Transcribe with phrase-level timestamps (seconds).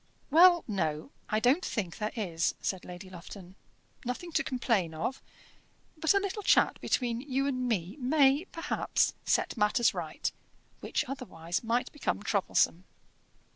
[0.31, 3.53] "Well, no; I don't think there is," said Lady Lufton.
[4.03, 5.21] "Nothing to complain of;
[5.95, 10.31] but a little chat between you and me may, perhaps, set matters right,
[10.79, 12.85] which, otherwise, might become troublesome."